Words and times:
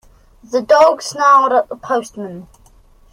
The 0.43 0.63
dog 0.63 1.03
snarled 1.03 1.51
at 1.51 1.69
the 1.69 1.75
postman. 1.75 2.47